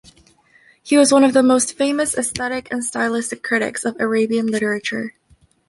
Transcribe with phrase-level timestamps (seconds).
[0.81, 5.13] He was one of the most famous aesthetic and stylistic critics of Arabian literature.